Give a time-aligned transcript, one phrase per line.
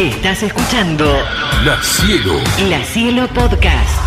[0.00, 1.04] Estás escuchando
[1.62, 2.32] La Cielo.
[2.70, 4.00] La Cielo Podcast.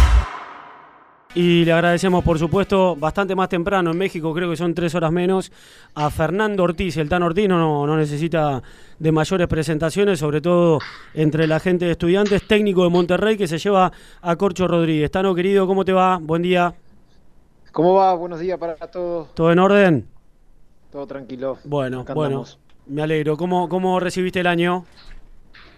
[1.36, 5.12] Y le agradecemos, por supuesto, bastante más temprano en México, creo que son tres horas
[5.12, 5.52] menos,
[5.94, 6.98] a Fernando Ortiz.
[6.98, 8.64] El Tan Ortiz no, no necesita
[8.98, 10.80] de mayores presentaciones, sobre todo
[11.14, 15.12] entre la gente de estudiantes, técnico de Monterrey que se lleva a Corcho Rodríguez.
[15.12, 16.18] Tano, querido, ¿cómo te va?
[16.18, 16.74] Buen día.
[17.72, 18.16] ¿Cómo va?
[18.16, 19.36] Buenos días para todos.
[19.36, 20.08] ¿Todo en orden?
[20.92, 21.60] Todo tranquilo.
[21.66, 22.46] Bueno, bueno,
[22.88, 23.38] me alegro.
[23.38, 24.86] ¿Cómo, ¿Cómo recibiste el año?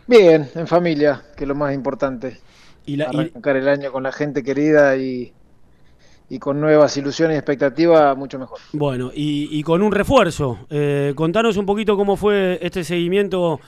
[0.08, 2.38] Bien, en familia, que es lo más importante.
[2.86, 5.34] Y la, y- Arrancar el año con la gente querida y,
[6.30, 8.60] y con nuevas ilusiones y expectativas, mucho mejor.
[8.73, 10.60] Bueno, y, y con un refuerzo.
[10.70, 13.60] Eh, contanos un poquito cómo fue este seguimiento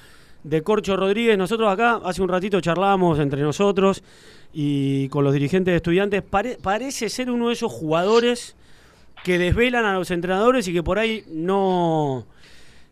[0.44, 1.38] de Corcho Rodríguez.
[1.38, 4.04] Nosotros acá hace un ratito charlábamos entre nosotros
[4.54, 6.22] y con los dirigentes de estudiantes.
[6.22, 8.56] Pare- parece ser uno de esos jugadores
[9.24, 12.26] que desvelan a los entrenadores y que por ahí no,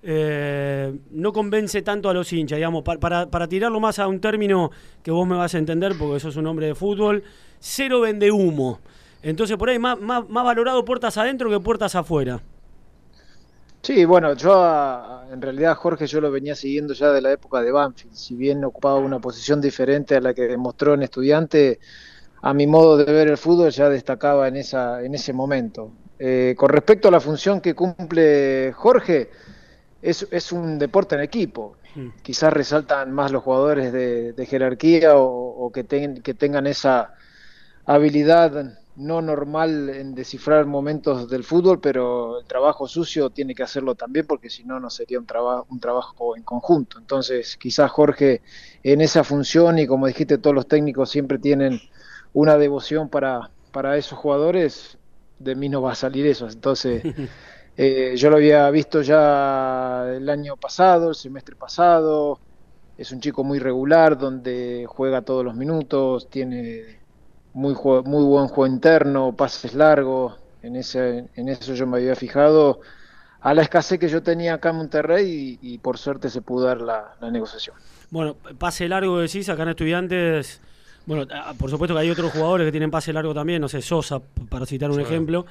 [0.05, 4.21] eh, no convence tanto a los hinchas, digamos, pa- para, para tirarlo más a un
[4.21, 4.71] término
[5.03, 7.23] que vos me vas a entender porque sos un hombre de fútbol,
[7.59, 8.81] cero vende humo.
[9.23, 12.41] Entonces por ahí más, más, valorado puertas adentro que puertas afuera.
[13.83, 14.51] Sí, bueno, yo
[15.31, 18.63] en realidad Jorge yo lo venía siguiendo ya de la época de Banfield, si bien
[18.65, 21.79] ocupaba una posición diferente a la que demostró en estudiante,
[22.41, 25.97] a mi modo de ver el fútbol ya destacaba en esa en ese momento.
[26.19, 29.31] Eh, con respecto a la función que cumple Jorge,
[30.09, 31.77] es, es un deporte en equipo.
[31.95, 32.09] Mm.
[32.23, 37.13] Quizás resaltan más los jugadores de, de jerarquía o, o que, ten- que tengan esa
[37.85, 43.95] habilidad no normal en descifrar momentos del fútbol, pero el trabajo sucio tiene que hacerlo
[43.95, 46.97] también porque si no, no sería un, traba- un trabajo en conjunto.
[46.99, 48.41] Entonces, quizás Jorge
[48.83, 51.79] en esa función y como dijiste, todos los técnicos siempre tienen
[52.33, 54.97] una devoción para, para esos jugadores,
[55.39, 56.47] de mí no va a salir eso.
[56.47, 57.03] Entonces,
[57.77, 62.39] eh, yo lo había visto ya el año pasado, el semestre pasado.
[62.97, 66.99] Es un chico muy regular, donde juega todos los minutos, tiene
[67.53, 70.35] muy, muy buen juego interno, pases largos.
[70.61, 72.79] En, ese, en eso yo me había fijado
[73.41, 76.65] a la escasez que yo tenía acá en Monterrey y, y por suerte se pudo
[76.65, 77.75] dar la, la negociación.
[78.09, 80.61] Bueno, pase largo decís, acá en Estudiantes,
[81.05, 83.81] bueno, ah, por supuesto que hay otros jugadores que tienen pase largo también, no sé,
[83.81, 84.19] Sosa,
[84.49, 85.45] para citar un ejemplo,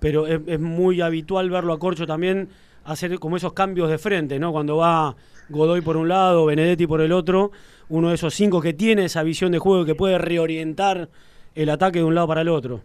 [0.00, 2.48] pero es, es muy habitual verlo a Corcho también
[2.84, 4.52] hacer como esos cambios de frente, ¿no?
[4.52, 5.16] Cuando va
[5.48, 7.50] Godoy por un lado, Benedetti por el otro,
[7.88, 11.08] uno de esos cinco que tiene esa visión de juego que puede reorientar
[11.54, 12.82] el ataque de un lado para el otro.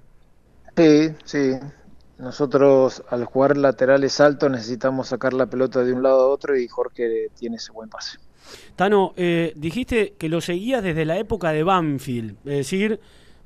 [0.76, 1.54] Sí, sí.
[2.18, 6.68] Nosotros al jugar laterales altos necesitamos sacar la pelota de un lado a otro y
[6.68, 8.18] Jorge tiene ese buen pase.
[8.76, 13.00] Tano, eh, dijiste que lo seguías desde la época de Banfield, es decir,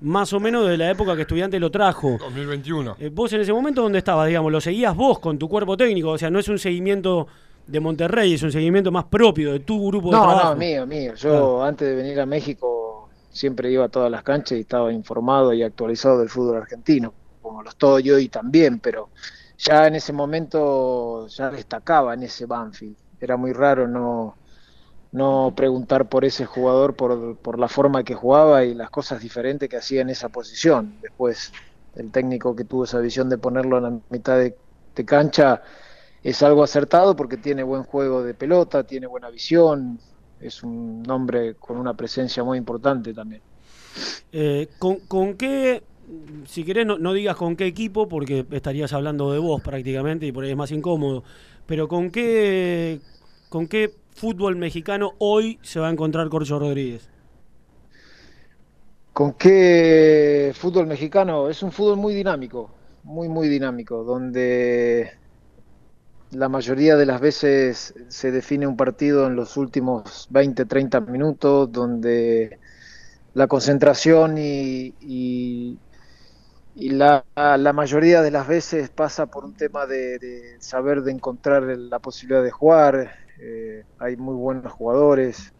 [0.03, 2.17] más o menos de la época que estudiante lo trajo.
[2.19, 2.97] 2021.
[2.99, 4.27] Eh, vos en ese momento, ¿dónde estabas?
[4.27, 7.27] Digamos, lo seguías vos con tu cuerpo técnico, o sea, no es un seguimiento
[7.65, 10.49] de Monterrey, es un seguimiento más propio de tu grupo de No, trabajo.
[10.51, 11.13] no, mío, mío.
[11.15, 11.63] Yo Claro.
[11.63, 15.63] antes de venir a México siempre iba a todas las canchas y estaba informado y
[15.63, 19.09] actualizado del fútbol argentino, como lo estoy hoy también, pero
[19.57, 22.95] ya en ese momento ya destacaba en ese Banfield.
[23.21, 24.35] Era muy raro no,
[25.13, 29.69] no preguntar por ese jugador por, por la forma que jugaba y las cosas diferentes
[29.69, 30.95] que hacía en esa posición.
[31.01, 31.53] Después,
[31.95, 34.55] el técnico que tuvo esa visión de ponerlo en la mitad de,
[35.05, 35.61] cancha
[36.23, 39.99] es algo acertado porque tiene buen juego de pelota, tiene buena visión,
[40.39, 43.41] es un hombre con una presencia muy importante también.
[44.31, 45.83] Eh, ¿con, con qué,
[46.47, 50.31] si querés, no, no digas con qué equipo, porque estarías hablando de vos prácticamente y
[50.31, 51.23] por ahí es más incómodo,
[51.67, 52.99] pero con qué,
[53.49, 57.09] con qué fútbol mexicano hoy se va a encontrar Corcho Rodríguez?
[59.11, 61.49] ¿Con qué fútbol mexicano?
[61.49, 62.71] Es un fútbol muy dinámico,
[63.03, 65.11] muy, muy dinámico, donde
[66.31, 71.71] la mayoría de las veces se define un partido en los últimos 20, 30 minutos,
[71.71, 72.59] donde
[73.33, 75.81] la concentración y, y-
[76.75, 81.99] la, la mayoría de las veces pasa por un tema de, saber de encontrar la
[81.99, 83.11] posibilidad de jugar.
[83.39, 85.53] Eh, hay muy buenos jugadores,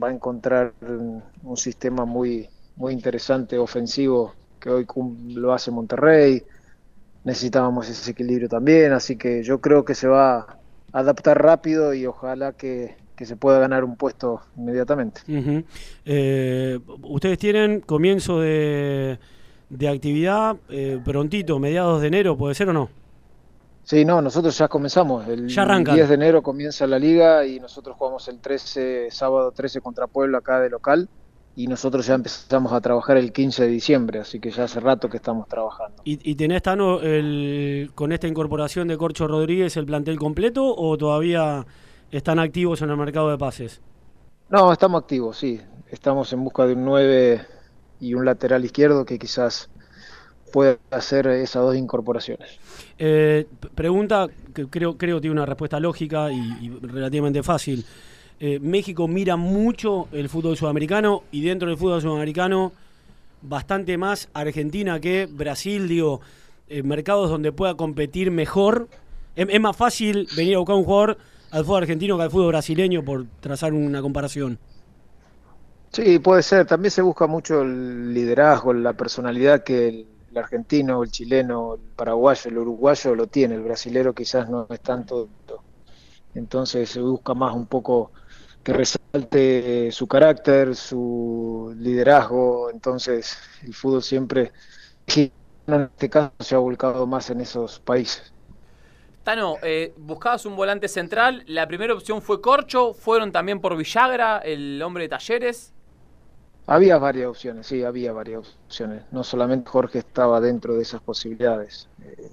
[0.00, 1.22] va a encontrar un,
[1.56, 4.86] sistema muy, muy interesante ofensivo que hoy
[5.28, 6.42] lo hace Monterrey.
[7.24, 10.58] Necesitábamos ese equilibrio también, así que yo creo que se va a
[10.92, 15.20] adaptar rápido y ojalá que, que se pueda ganar un puesto inmediatamente.
[16.04, 19.18] Eh, Ustedes tienen comienzo de,
[19.68, 23.01] de actividad eh, prontito, mediados de enero, ¿puede ser o no?
[23.84, 25.26] Sí, no, nosotros ya comenzamos.
[25.26, 25.94] El Ya arrancan.
[25.94, 30.38] 10 de enero comienza la liga y nosotros jugamos el 13, sábado 13 contra Puebla
[30.38, 31.08] acá de local
[31.54, 35.10] y nosotros ya empezamos a trabajar el 15 de diciembre, así que ya hace rato
[35.10, 36.00] que estamos trabajando.
[36.04, 40.96] ¿Y, y tenés, Tano, el, con esta incorporación de Corcho Rodríguez el plantel completo o
[40.96, 41.66] todavía
[42.10, 43.82] están activos en el mercado de pases?
[44.48, 45.60] No, estamos activos, sí.
[45.90, 47.42] Estamos en busca de un 9
[48.00, 49.68] y un lateral izquierdo que quizás
[50.52, 52.58] pueda hacer esas dos incorporaciones.
[52.98, 57.84] Eh, pregunta que creo, creo tiene una respuesta lógica y, y relativamente fácil.
[58.44, 62.72] Eh, México mira mucho el fútbol sudamericano y dentro del fútbol sudamericano
[63.40, 66.20] bastante más Argentina que Brasil, digo,
[66.68, 68.88] eh, mercados donde pueda competir mejor.
[69.36, 71.18] Es, es más fácil venir a buscar un jugador
[71.52, 74.58] al fútbol argentino que al fútbol brasileño por trazar una comparación.
[75.92, 76.66] Sí, puede ser.
[76.66, 81.80] También se busca mucho el liderazgo, la personalidad que el, el argentino, el chileno, el
[81.94, 83.54] paraguayo, el uruguayo lo tiene.
[83.54, 85.28] El brasilero quizás no es tanto.
[86.34, 88.10] Entonces se busca más un poco
[88.62, 92.70] que resalte su carácter, su liderazgo.
[92.70, 94.52] Entonces el fútbol siempre,
[95.14, 95.32] en
[95.66, 98.32] este caso, se ha volcado más en esos países.
[99.24, 101.44] Tano, eh, buscabas un volante central.
[101.46, 102.94] La primera opción fue Corcho.
[102.94, 105.74] Fueron también por Villagra, el hombre de Talleres.
[106.66, 109.02] Había varias opciones, sí, había varias opciones.
[109.10, 111.88] No solamente Jorge estaba dentro de esas posibilidades.
[112.04, 112.30] Eh,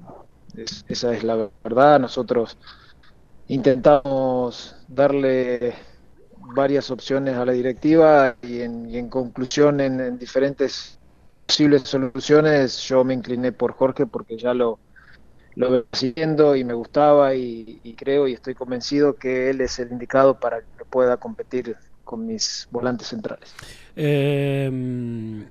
[0.55, 1.99] es, esa es la verdad.
[1.99, 2.57] Nosotros
[3.47, 5.73] intentamos darle
[6.55, 10.99] varias opciones a la directiva y en, conclusión en, en, diferentes
[11.45, 14.79] posibles soluciones yo me incliné por Jorge porque ya lo,
[15.55, 19.91] lo veo siguiendo y me gustaba y, creo y estoy convencido que él es el
[19.91, 21.75] indicado para que pueda competir
[22.09, 23.53] con mis volantes centrales.
[23.95, 25.45] Eh,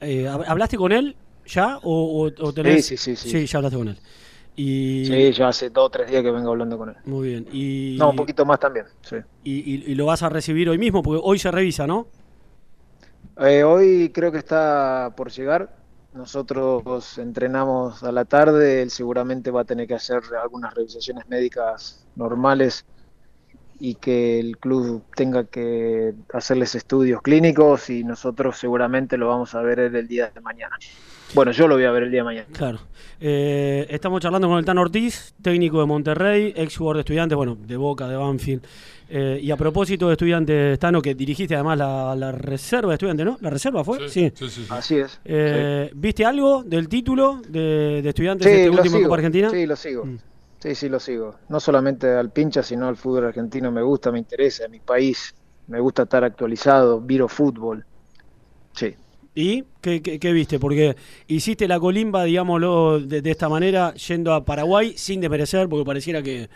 [0.00, 1.14] eh, ¿Hablaste con él
[1.46, 2.86] ya o, o, o tenés...
[2.86, 3.46] sí, sí, sí, sí, sí.
[3.46, 3.98] ya hablaste con él.
[4.56, 5.04] Y...
[5.06, 6.96] Sí, yo hace dos o tres días que vengo hablando con él.
[7.04, 7.46] Muy bien.
[7.52, 7.94] Y...
[8.00, 9.14] No, un poquito más también, sí.
[9.44, 11.04] Y, y, y, lo vas a recibir hoy mismo?
[11.04, 12.08] Porque hoy se revisa, ¿no?
[13.38, 15.72] Eh, hoy creo que está por llegar.
[16.14, 22.04] Nosotros entrenamos a la tarde, él seguramente va a tener que hacer algunas revisaciones médicas
[22.16, 22.84] normales
[23.84, 29.60] y que el club tenga que hacerles estudios clínicos y nosotros seguramente lo vamos a
[29.60, 30.78] ver el día de mañana.
[31.34, 32.46] Bueno, yo lo voy a ver el día de mañana.
[32.52, 32.78] Claro.
[33.20, 37.56] Eh, estamos charlando con el Tan Ortiz, técnico de Monterrey, ex jugador de estudiantes, bueno,
[37.56, 38.64] de Boca, de Banfield.
[39.08, 43.26] Eh, y a propósito de estudiantes, Tano, que dirigiste además la, la, reserva de estudiantes,
[43.26, 43.36] ¿no?
[43.40, 44.08] ¿La reserva fue?
[44.08, 44.30] Sí.
[44.32, 44.48] sí.
[44.48, 45.20] sí, sí Así es.
[45.24, 45.98] Eh, sí.
[45.98, 49.50] ¿Viste algo del título de, de estudiantes de este último sigo, Copa Argentina?
[49.50, 50.04] Sí, lo sigo.
[50.04, 50.18] Mm.
[50.62, 51.34] Sí, sí, lo sigo.
[51.48, 55.34] No solamente al pincha, sino al fútbol argentino me gusta, me interesa, mi país,
[55.66, 57.84] me gusta estar actualizado, viro fútbol.
[58.72, 58.94] Sí.
[59.34, 60.60] ¿Y qué, qué, qué, viste?
[60.60, 60.94] Porque
[61.26, 66.48] hiciste la colimba, digámoslo, de, esta manera, yendo a Paraguay sin desmerecer, porque pareciera que,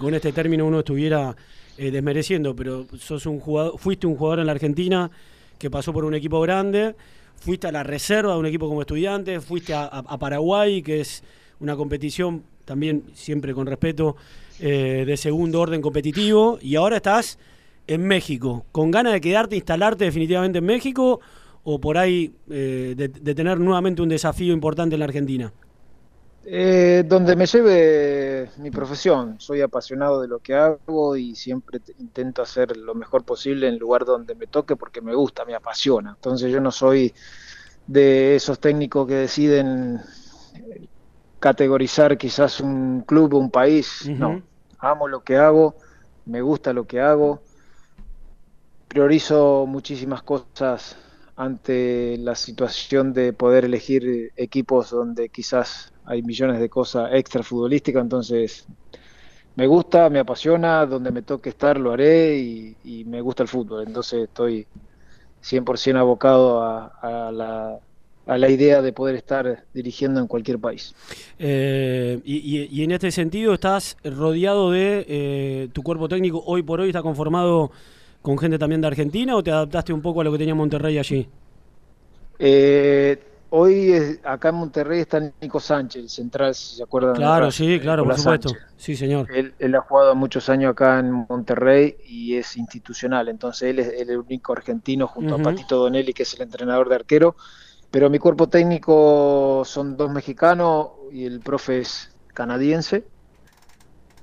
[0.00, 1.36] con este término uno estuviera
[1.76, 5.10] eh, desmereciendo, pero sos un jugador, fuiste un jugador en la Argentina
[5.58, 6.94] que pasó por un equipo grande,
[7.36, 11.22] fuiste a la reserva de un equipo como estudiante, fuiste a, a Paraguay, que es
[11.62, 14.16] una competición también siempre con respeto
[14.60, 17.38] eh, de segundo orden competitivo, y ahora estás
[17.86, 21.20] en México, con ganas de quedarte, instalarte definitivamente en México
[21.64, 25.52] o por ahí eh, de, de, tener nuevamente un desafío importante en la Argentina?
[26.44, 29.36] Eh, donde me lleve mi profesión.
[29.38, 33.80] Soy apasionado de lo que hago y siempre intento hacer lo mejor posible en el
[33.80, 36.10] lugar donde me toque porque me gusta, me apasiona.
[36.10, 37.14] Entonces yo no soy
[37.86, 40.00] de esos técnicos que deciden
[41.42, 44.06] categorizar quizás un club o un país.
[44.06, 44.18] Uh -huh.
[44.18, 44.42] No,
[44.78, 45.74] amo lo que hago,
[46.24, 47.42] me gusta lo que hago,
[48.88, 50.96] priorizo muchísimas cosas
[51.34, 58.02] ante la situación de poder elegir equipos donde quizás hay millones de cosas extra futbolísticas,
[58.02, 58.66] entonces
[59.56, 63.48] me gusta, me apasiona, donde me toque estar lo haré y, y me gusta el
[63.48, 64.66] fútbol, entonces estoy
[65.42, 67.78] 100% abocado a, a, la,
[68.26, 70.94] a, la, idea de poder estar dirigiendo en cualquier país.
[71.38, 76.80] Eh, y, y, en este sentido estás rodeado de eh, tu cuerpo técnico, hoy por
[76.80, 77.70] hoy está conformado
[78.22, 80.98] con gente también de Argentina o te adaptaste un poco a lo que tenía Monterrey
[80.98, 81.28] allí?
[82.38, 87.14] Eh, hoy es, acá en Monterrey está Nico Sánchez, el central, si se acuerdan.
[87.14, 88.48] Claro, sí, claro, por supuesto.
[88.50, 88.66] Sánchez.
[88.76, 89.26] Sí, señor.
[89.34, 93.88] Él, él, ha jugado muchos años acá en Monterrey y es institucional, entonces él es,
[93.88, 95.40] él es el único argentino junto uh -huh.
[95.40, 97.36] a Patito Donelli, que es el entrenador de arquero.
[97.92, 103.04] Pero mi cuerpo técnico son dos mexicanos y el profe es canadiense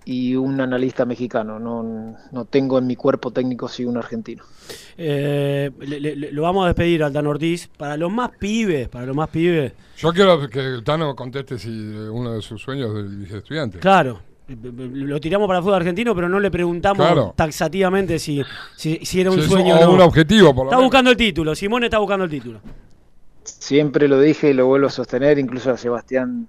[0.06, 1.60] y un analista mexicano.
[1.60, 4.44] No, no tengo en mi cuerpo técnico sí un argentino.
[4.98, 7.70] Eh, le, le, lo vamos a despedir al Tano Ortiz.
[7.78, 9.74] Para los más pibes, para los más pibes.
[9.98, 12.90] Yo quiero que el Tano conteste si uno de sus sueños
[13.24, 13.78] es estudiante.
[13.78, 14.20] Claro.
[14.48, 17.34] Lo tiramos para el fútbol argentino, pero no le preguntamos claro.
[17.38, 18.42] taxativamente si,
[18.76, 19.94] si, si, era un si sueño o no.
[19.94, 20.56] un objetivo.
[20.56, 20.86] Por lo está menos.
[20.86, 21.54] buscando el título.
[21.54, 22.60] Simón está buscando el título.
[23.60, 25.40] Siempre lo dije y lo vuelvo a sostener.
[25.40, 26.48] Incluso a Sebastián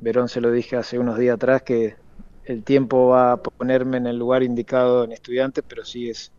[0.00, 1.94] Verón se lo dije hace unos días atrás que
[2.44, 6.32] el tiempo va a ponerme en el lugar indicado en estudiantes, pero sí es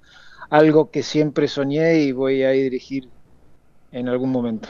[0.50, 3.10] algo que siempre soñé y voy a ir a dirigir
[3.92, 4.70] en algún momento.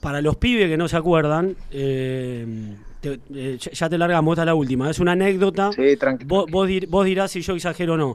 [0.00, 4.46] Para los pibes que no se acuerdan, eh, te- eh, ya- te largamos, esta es
[4.46, 4.90] la última.
[4.90, 5.70] Es una anécdota.
[5.72, 8.14] Sí, tranqui- Vos, vos dir- vos dirás si yo exagero o no.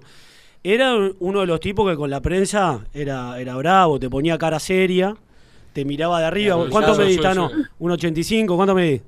[0.64, 4.60] Era uno de los tipos que con la prensa era, era bravo, te ponía cara
[4.60, 5.16] seria,
[5.78, 6.56] te miraba de arriba.
[6.56, 7.50] Claro, ¿Cuánto ya, medís, Tano?
[7.50, 7.56] sí.
[7.78, 8.56] ¿Un 85?
[8.56, 9.02] ¿Cuánto medís?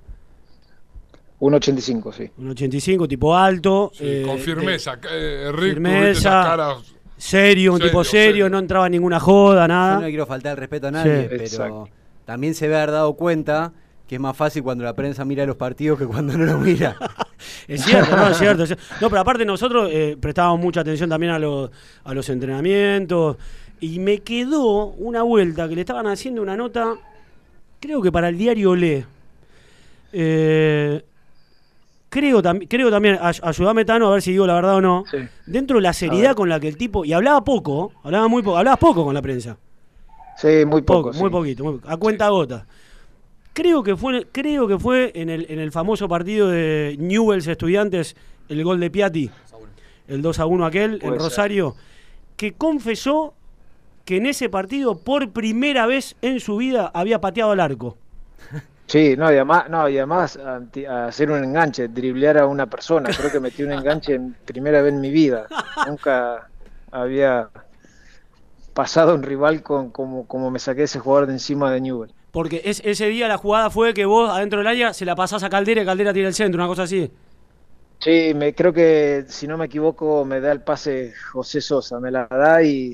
[1.39, 2.29] 1.85, sí.
[2.38, 3.89] Un 85, tipo alto.
[3.93, 4.99] Sí, eh, con de- firmeza.
[5.09, 5.99] eh, Rick, firmeza.
[6.01, 6.75] tuviste esa cara-
[7.17, 8.49] serio, un Serio, tipo serio, serio.
[8.49, 9.95] no entraba en ninguna joda, Yo nada.
[9.95, 11.27] no le quiero faltar el respeto a nadie, Sí.
[11.29, 11.89] pero Exacto.
[12.25, 13.71] también se debe haber dado cuenta
[14.07, 16.95] que es más fácil cuando la prensa mira los partidos que cuando no los mira.
[17.69, 18.63] Es cierto, no, es cierto.
[18.63, 18.83] es cierto.
[18.99, 21.71] No, pero aparte nosotros eh, prestábamos mucha atención también a los,
[22.03, 23.38] a los entrenamientos.
[23.81, 26.95] Y me quedó una vuelta que le estaban haciendo una nota,
[27.79, 29.05] creo que para el diario Le.
[30.12, 31.01] Eh,
[32.09, 35.03] creo, tam- creo también, ay- ayudame Tano a ver si digo la verdad o no.
[35.09, 35.17] Sí.
[35.45, 38.57] Dentro de la seriedad con la que el tipo, y hablaba poco, hablaba muy poco,
[38.57, 39.57] hablabas poco con la prensa.
[40.38, 41.17] Sí, muy Poco, poco.
[41.17, 41.31] muy sí.
[41.31, 42.65] poquito, muy poco, a cuenta gota.
[43.53, 48.15] Creo que fue, creo que fue en el, en el famoso partido de Newells Estudiantes,
[48.48, 49.29] el gol de Piatti,
[50.07, 51.17] el 2 a 1 aquel, en ser.
[51.17, 51.75] Rosario,
[52.38, 53.33] que confesó
[54.09, 57.97] que en ese partido por primera vez en su vida había pateado al arco.
[58.87, 62.67] Sí, no, y además, no, y además anti- a hacer un enganche, driblear a una
[62.67, 63.13] persona.
[63.13, 65.51] Creo que metí un enganche en primera vez en mi vida.
[65.83, 66.49] Nunca
[66.91, 67.51] había
[68.73, 72.13] pasado un rival con como, como me saqué ese jugador de encima de Newell.
[72.31, 75.43] Porque es- ese día la jugada fue que vos adentro del área se la pasás
[75.43, 77.11] a Caldera y Caldera tira el centro, una cosa así.
[78.01, 82.11] Sí, me, creo que si no me equivoco me da el pase José Sosa, me
[82.11, 82.93] la da y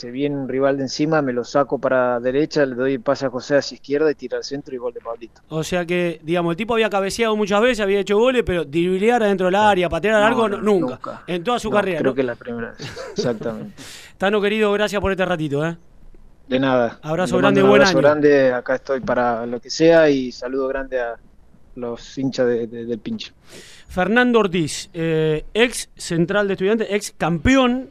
[0.00, 3.30] se viene un rival de encima, me lo saco para derecha, le doy pase a
[3.30, 5.42] José hacia izquierda y tira al centro y gol de Pablito.
[5.50, 9.22] O sea que, digamos, el tipo había cabeceado muchas veces, había hecho goles, pero driblear
[9.22, 10.94] adentro del área, patear al No, arco, no, no, nunca.
[10.94, 11.22] nunca.
[11.26, 11.98] En toda su No, carrera.
[11.98, 13.74] Creo que es la primera vez, exactamente.
[14.18, 15.76] Tano querido, gracias por este ratito, ¿eh?
[16.48, 16.98] De nada.
[17.02, 18.06] Abrazo Le grande, un buen abrazo año.
[18.08, 21.14] grande, acá estoy para lo que sea y saludo grande a
[21.76, 23.32] los hinchas de- de- del pinche.
[23.88, 27.90] Fernando Ortiz, eh, ex central de estudiantes, ex campeón.